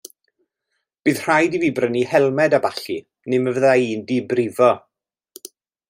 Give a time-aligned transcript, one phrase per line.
[1.07, 2.97] Bydd rhaid i fi brynu helmed a ballu
[3.35, 4.73] neu mi fydda i 'di brifo.